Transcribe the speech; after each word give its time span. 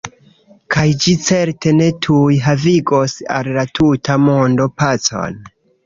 Kaj 0.75 0.85
ĝi 1.03 1.13
certe 1.25 1.75
ne 1.81 1.91
tuj 2.07 2.39
havigos 2.47 3.17
al 3.39 3.53
la 3.61 3.69
tuta 3.81 4.21
mondo 4.27 4.73
pacon. 4.83 5.43